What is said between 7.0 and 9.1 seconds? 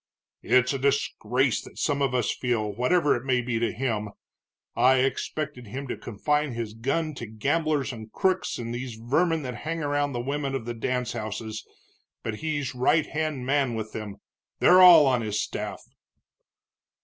to gamblers and crooks and these